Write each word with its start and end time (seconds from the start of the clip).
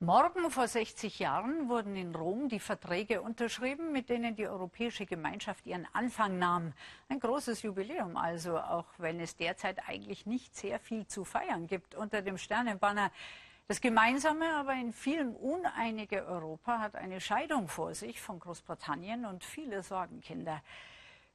Morgen 0.00 0.50
vor 0.50 0.66
60 0.66 1.20
Jahren 1.20 1.68
wurden 1.68 1.94
in 1.94 2.14
Rom 2.14 2.48
die 2.48 2.58
Verträge 2.58 3.22
unterschrieben, 3.22 3.92
mit 3.92 4.10
denen 4.10 4.34
die 4.34 4.46
Europäische 4.46 5.06
Gemeinschaft 5.06 5.66
ihren 5.66 5.86
Anfang 5.92 6.38
nahm. 6.38 6.72
Ein 7.08 7.20
großes 7.20 7.62
Jubiläum 7.62 8.16
also, 8.16 8.58
auch 8.58 8.86
wenn 8.98 9.20
es 9.20 9.36
derzeit 9.36 9.88
eigentlich 9.88 10.26
nicht 10.26 10.56
sehr 10.56 10.80
viel 10.80 11.06
zu 11.06 11.24
feiern 11.24 11.68
gibt 11.68 11.94
unter 11.94 12.22
dem 12.22 12.38
Sternenbanner. 12.38 13.12
Das 13.68 13.80
gemeinsame, 13.80 14.56
aber 14.56 14.74
in 14.74 14.92
vielem 14.92 15.34
uneinige 15.36 16.26
Europa 16.26 16.80
hat 16.80 16.96
eine 16.96 17.20
Scheidung 17.20 17.68
vor 17.68 17.94
sich 17.94 18.20
von 18.20 18.40
Großbritannien 18.40 19.24
und 19.24 19.44
viele 19.44 19.82
Sorgenkinder. 19.84 20.60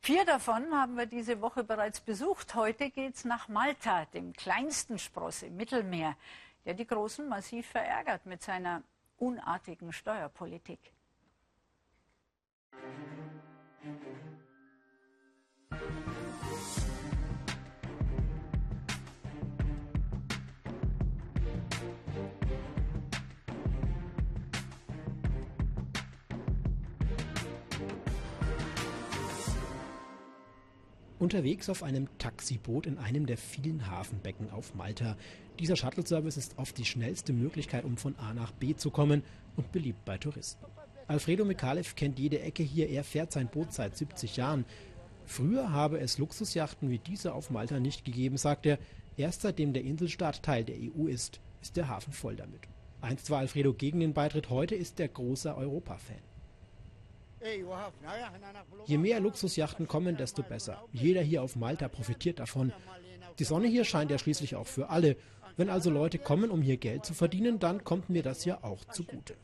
Vier 0.00 0.24
davon 0.24 0.72
haben 0.72 0.96
wir 0.96 1.06
diese 1.06 1.40
Woche 1.40 1.62
bereits 1.62 2.00
besucht. 2.00 2.54
Heute 2.54 2.90
geht 2.90 3.16
es 3.16 3.24
nach 3.24 3.48
Malta, 3.48 4.06
dem 4.06 4.32
kleinsten 4.32 4.98
Spross 4.98 5.42
im 5.42 5.56
Mittelmeer 5.56 6.16
der 6.66 6.74
die 6.74 6.86
Großen 6.86 7.26
massiv 7.28 7.68
verärgert 7.68 8.26
mit 8.26 8.42
seiner 8.42 8.82
unartigen 9.16 9.92
Steuerpolitik. 9.92 10.92
Unterwegs 31.18 31.70
auf 31.70 31.82
einem 31.82 32.08
Taxiboot 32.18 32.86
in 32.86 32.98
einem 32.98 33.24
der 33.24 33.38
vielen 33.38 33.90
Hafenbecken 33.90 34.50
auf 34.50 34.74
Malta. 34.74 35.16
Dieser 35.58 35.74
Shuttle-Service 35.74 36.36
ist 36.36 36.58
oft 36.58 36.76
die 36.76 36.84
schnellste 36.84 37.32
Möglichkeit, 37.32 37.84
um 37.84 37.96
von 37.96 38.14
A 38.18 38.34
nach 38.34 38.52
B 38.52 38.76
zu 38.76 38.90
kommen 38.90 39.22
und 39.56 39.72
beliebt 39.72 40.04
bei 40.04 40.18
Touristen. 40.18 40.66
Alfredo 41.08 41.46
Mikalev 41.46 41.94
kennt 41.94 42.18
jede 42.18 42.40
Ecke 42.40 42.62
hier, 42.62 42.90
er 42.90 43.02
fährt 43.02 43.32
sein 43.32 43.48
Boot 43.48 43.72
seit 43.72 43.96
70 43.96 44.36
Jahren. 44.36 44.66
Früher 45.24 45.72
habe 45.72 45.98
es 46.00 46.18
Luxusjachten 46.18 46.90
wie 46.90 46.98
diese 46.98 47.32
auf 47.32 47.48
Malta 47.48 47.80
nicht 47.80 48.04
gegeben, 48.04 48.36
sagt 48.36 48.66
er. 48.66 48.78
Erst 49.16 49.40
seitdem 49.40 49.72
der 49.72 49.84
Inselstaat 49.84 50.42
Teil 50.42 50.64
der 50.64 50.76
EU 50.76 51.06
ist, 51.06 51.40
ist 51.62 51.78
der 51.78 51.88
Hafen 51.88 52.12
voll 52.12 52.36
damit. 52.36 52.60
Einst 53.00 53.30
war 53.30 53.38
Alfredo 53.38 53.72
gegen 53.72 54.00
den 54.00 54.12
Beitritt, 54.12 54.50
heute 54.50 54.74
ist 54.74 55.00
er 55.00 55.08
großer 55.08 55.56
Europa-Fan. 55.56 56.35
Je 58.86 58.98
mehr 58.98 59.20
Luxusjachten 59.20 59.86
kommen, 59.86 60.16
desto 60.16 60.42
besser. 60.42 60.82
Jeder 60.92 61.22
hier 61.22 61.42
auf 61.42 61.56
Malta 61.56 61.88
profitiert 61.88 62.38
davon. 62.38 62.72
Die 63.38 63.44
Sonne 63.44 63.68
hier 63.68 63.84
scheint 63.84 64.10
ja 64.10 64.18
schließlich 64.18 64.56
auch 64.56 64.66
für 64.66 64.88
alle. 64.88 65.16
Wenn 65.56 65.70
also 65.70 65.90
Leute 65.90 66.18
kommen, 66.18 66.50
um 66.50 66.62
hier 66.62 66.76
Geld 66.76 67.04
zu 67.04 67.14
verdienen, 67.14 67.58
dann 67.58 67.84
kommt 67.84 68.10
mir 68.10 68.22
das 68.22 68.44
ja 68.44 68.62
auch 68.62 68.84
zugute. 68.86 69.34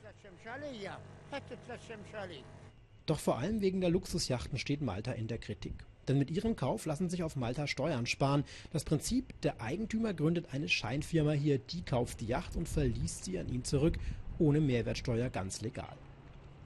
Doch 3.07 3.19
vor 3.19 3.39
allem 3.39 3.61
wegen 3.61 3.81
der 3.81 3.91
Luxusjachten 3.91 4.59
steht 4.59 4.81
Malta 4.81 5.13
in 5.13 5.27
der 5.27 5.39
Kritik. 5.39 5.75
Denn 6.09 6.19
mit 6.19 6.31
ihrem 6.31 6.57
Kauf 6.57 6.85
lassen 6.87 7.09
sich 7.09 7.23
auf 7.23 7.37
Malta 7.37 7.67
Steuern 7.67 8.07
sparen. 8.07 8.45
Das 8.73 8.85
Prinzip, 8.85 9.41
der 9.43 9.61
Eigentümer 9.61 10.15
gründet 10.15 10.53
eine 10.53 10.69
Scheinfirma 10.69 11.33
hier, 11.33 11.59
die 11.59 11.83
kauft 11.83 12.21
die 12.21 12.27
Yacht 12.27 12.57
und 12.57 12.69
verliest 12.69 13.25
sie 13.25 13.39
an 13.39 13.49
ihn 13.49 13.65
zurück, 13.65 13.99
ohne 14.39 14.61
Mehrwertsteuer 14.61 15.31
ganz 15.31 15.61
legal. 15.61 15.97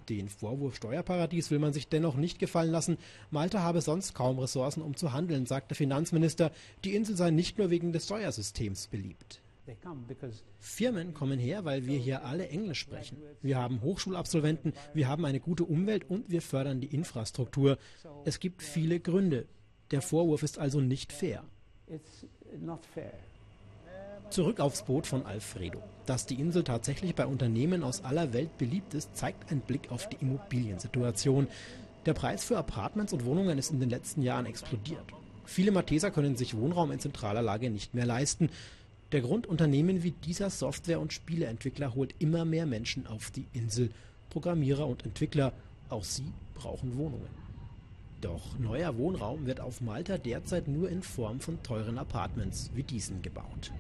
Den 0.09 0.29
Vorwurf 0.29 0.77
Steuerparadies 0.77 1.51
will 1.51 1.59
man 1.59 1.73
sich 1.73 1.89
dennoch 1.89 2.17
nicht 2.17 2.39
gefallen 2.39 2.71
lassen. 2.71 2.97
Malta 3.31 3.61
habe 3.61 3.81
sonst 3.81 4.15
kaum 4.15 4.39
Ressourcen, 4.39 4.83
um 4.83 4.97
zu 4.97 5.13
handeln, 5.13 5.47
sagt 5.47 5.71
der 5.71 5.77
Finanzminister. 5.77 6.53
Die 6.85 6.95
Insel 6.95 7.17
sei 7.17 7.31
nicht 7.31 7.59
nur 7.59 7.71
wegen 7.71 7.93
des 7.93 8.05
Steuersystems 8.05 8.87
beliebt. 8.87 9.41
Firmen 10.61 11.13
kommen 11.13 11.41
her, 11.41 11.65
weil 11.65 11.87
wir 11.87 11.99
hier 11.99 12.25
alle 12.25 12.49
Englisch 12.49 12.79
sprechen. 12.79 13.19
Wir 13.43 13.59
haben 13.59 13.83
Hochschulabsolventen, 13.83 14.75
wir 14.95 15.09
haben 15.09 15.25
eine 15.25 15.41
gute 15.41 15.65
Umwelt 15.65 16.09
und 16.09 16.31
wir 16.31 16.41
fördern 16.41 16.81
die 16.81 16.95
Infrastruktur. 16.95 17.77
Es 18.25 18.39
gibt 18.39 18.63
viele 18.63 19.01
Gründe. 19.01 19.47
Der 19.91 20.03
Vorwurf 20.03 20.45
ist 20.45 20.59
also 20.59 20.81
nicht 20.81 21.13
fair. 21.13 21.43
Zurück 24.31 24.61
aufs 24.61 24.83
Boot 24.83 25.07
von 25.07 25.25
Alfredo. 25.25 25.83
Dass 26.05 26.27
die 26.27 26.41
Insel 26.41 26.65
tatsächlich 26.65 27.15
bei 27.15 27.27
Unternehmen 27.27 27.83
aus 27.83 28.05
aller 28.05 28.33
Welt 28.33 28.59
beliebt 28.59 28.95
ist, 28.95 29.17
zeigt 29.17 29.51
ein 29.51 29.61
Blick 29.61 29.91
auf 29.91 30.09
die 30.09 30.17
Immobiliensituation. 30.17 31.49
Der 32.07 32.15
Preis 32.15 32.45
für 32.45 32.59
Apartments 32.59 33.13
und 33.13 33.25
Wohnungen 33.25 33.59
ist 33.59 33.71
in 33.71 33.81
den 33.81 33.91
letzten 33.91 34.23
Jahren 34.23 34.47
explodiert. 34.47 35.05
Viele 35.45 35.71
Malteser 35.71 36.11
können 36.11 36.37
sich 36.37 36.57
Wohnraum 36.57 36.91
in 36.91 37.01
zentraler 37.01 37.43
Lage 37.43 37.71
nicht 37.71 37.95
mehr 37.95 38.07
leisten. 38.07 38.51
Der 39.13 39.21
Grund, 39.21 39.47
Unternehmen 39.47 40.03
wie 40.03 40.11
dieser 40.11 40.51
Software- 40.51 41.01
und 41.01 41.13
Spieleentwickler 41.13 41.95
holt 41.95 42.15
immer 42.19 42.45
mehr 42.45 42.67
Menschen 42.67 43.07
auf 43.07 43.31
die 43.31 43.47
Insel. 43.53 43.91
Programmierer 44.31 44.87
und 44.87 45.05
Entwickler, 45.05 45.53
auch 45.89 46.05
sie 46.05 46.33
brauchen 46.55 46.97
Wohnungen. 46.97 47.46
Doch 48.27 48.59
neuer 48.59 48.99
Wohnraum 48.99 49.47
wird 49.47 49.61
auf 49.61 49.81
Malta 49.81 50.19
derzeit 50.19 50.67
nur 50.67 50.89
in 50.89 51.05
Form 51.05 51.39
von 51.39 51.63
teuren 51.63 51.97
Apartments 51.97 52.73
wie 52.75 52.83
diesen 52.83 53.23
gebaut. 53.23 53.71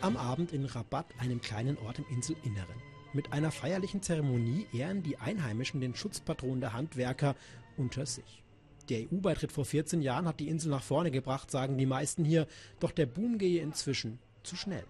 Am 0.00 0.16
Abend 0.16 0.52
in 0.52 0.64
Rabat, 0.64 1.06
einem 1.18 1.40
kleinen 1.40 1.76
Ort 1.78 1.98
im 1.98 2.04
Inselinneren. 2.08 2.76
Mit 3.12 3.32
einer 3.32 3.50
feierlichen 3.50 4.00
Zeremonie 4.00 4.68
ehren 4.72 5.02
die 5.02 5.16
Einheimischen 5.16 5.80
den 5.80 5.96
Schutzpatron 5.96 6.60
der 6.60 6.72
Handwerker 6.72 7.34
unter 7.76 8.06
sich. 8.06 8.44
Der 8.90 9.00
EU-Beitritt 9.00 9.50
vor 9.50 9.64
14 9.64 10.02
Jahren 10.02 10.28
hat 10.28 10.38
die 10.38 10.48
Insel 10.48 10.70
nach 10.70 10.84
vorne 10.84 11.10
gebracht, 11.10 11.50
sagen 11.50 11.76
die 11.78 11.86
meisten 11.86 12.24
hier, 12.24 12.46
doch 12.78 12.92
der 12.92 13.06
Boom 13.06 13.38
gehe 13.38 13.60
inzwischen 13.60 14.20
zu 14.44 14.54
schnell. 14.54 14.84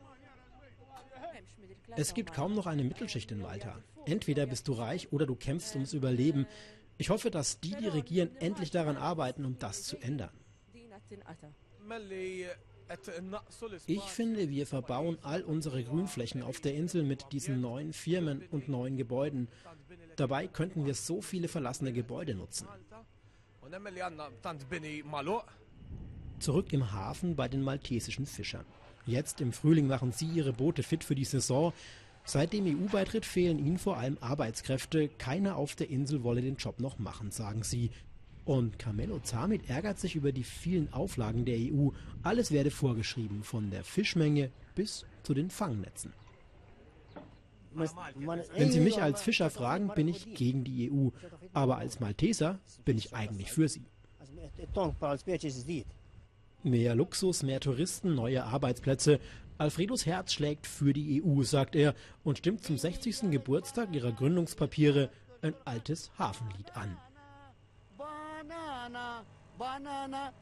Es 1.97 2.15
gibt 2.15 2.35
kaum 2.35 2.55
noch 2.55 2.67
eine 2.67 2.85
Mittelschicht 2.85 3.33
in 3.33 3.41
Malta. 3.41 3.77
Entweder 4.07 4.47
bist 4.47 4.69
du 4.69 4.73
reich 4.73 5.13
oder 5.13 5.27
du 5.27 5.35
kämpfst 5.35 5.75
ums 5.75 5.93
Überleben. 5.93 6.47
Ich 6.99 7.11
hoffe, 7.11 7.31
dass 7.31 7.61
die, 7.61 7.75
die 7.75 7.89
regieren, 7.89 8.31
endlich 8.41 8.71
daran 8.71 8.97
arbeiten, 8.97 9.45
um 9.45 9.59
das 9.59 9.85
zu 9.85 9.97
ändern. 9.99 10.31
Ich 13.87 14.03
finde, 14.03 14.51
wir 14.51 14.67
verbauen 14.67 15.19
all 15.23 15.43
unsere 15.43 15.85
Grünflächen 15.85 16.43
auf 16.43 16.61
der 16.61 16.75
Insel 16.75 17.05
mit 17.05 17.33
diesen 17.33 17.61
neuen 17.61 17.93
Firmen 17.93 18.43
und 18.51 18.69
neuen 18.69 18.97
Gebäuden. 18.97 19.49
Dabei 20.17 20.49
könnten 20.49 20.85
wir 20.85 20.95
so 20.95 21.23
viele 21.23 21.49
verlassene 21.49 21.93
Gebäude 21.93 22.35
nutzen. 22.35 22.67
Zurück 26.41 26.73
im 26.73 26.93
Hafen 26.93 27.37
bei 27.37 27.49
den 27.49 27.63
maltesischen 27.63 28.27
Fischern. 28.27 28.67
Jetzt 29.07 29.41
im 29.41 29.53
Frühling 29.53 29.87
machen 29.87 30.13
sie 30.13 30.27
ihre 30.27 30.53
Boote 30.53 30.83
fit 30.83 31.05
für 31.05 31.15
die 31.15 31.25
Saison. 31.25 31.73
Seit 32.25 32.53
dem 32.53 32.67
EU-Beitritt 32.67 33.27
fehlen 33.27 33.59
ihnen 33.59 33.79
vor 33.79 33.97
allem 33.97 34.19
Arbeitskräfte. 34.21 35.09
Keiner 35.09 35.57
auf 35.57 35.75
der 35.75 35.91
Insel 35.91 36.23
wolle 36.23 36.43
den 36.43 36.57
Job 36.57 36.79
noch 36.79 36.99
machen, 36.99 37.31
sagen 37.31 37.63
sie. 37.63 37.91
Und 38.45 38.79
Carmelo 38.79 39.19
Zamit 39.21 39.69
ärgert 39.69 39.99
sich 39.99 40.17
über 40.17 40.33
die 40.33 40.45
vielen 40.45 40.93
Auflagen 40.93 41.45
der 41.45 41.59
EU. 41.59 41.91
Alles 42.23 42.51
werde 42.51 42.71
vorgeschrieben, 42.71 43.43
von 43.43 43.71
der 43.71 43.85
Fischmenge 43.85 44.51
bis 44.75 45.05
zu 45.23 45.35
den 45.35 45.51
Fangnetzen. 45.51 46.13
Wenn 47.73 48.73
Sie 48.73 48.81
mich 48.81 49.01
als 49.01 49.23
Fischer 49.23 49.51
fragen, 49.51 49.93
bin 49.95 50.09
ich 50.09 50.35
gegen 50.35 50.65
die 50.65 50.91
EU. 50.91 51.11
Aber 51.53 51.79
als 51.79 52.01
Malteser 52.01 52.59
bin 52.85 52.99
ich 52.99 53.15
eigentlich 53.15 53.53
für 53.53 53.69
sie. 53.69 53.85
Mehr 56.63 56.95
Luxus, 56.95 57.43
mehr 57.43 57.61
Touristen, 57.61 58.15
neue 58.15 58.45
Arbeitsplätze. 58.45 59.21
Alfredos 59.61 60.07
Herz 60.07 60.33
schlägt 60.33 60.67
für 60.67 60.95
die 60.95 61.23
EU, 61.23 61.43
sagt 61.43 61.77
er, 61.77 61.95
und 62.25 62.39
stimmt 62.39 62.65
zum 62.65 62.79
60. 62.79 63.31
Geburtstag 63.31 63.95
ihrer 63.95 64.11
Gründungspapiere 64.11 65.11
ein 65.43 65.55
altes 65.67 66.11
Hafenlied 66.19 66.75
an. 66.75 66.97
banana 67.99 69.23
banana 69.59 70.33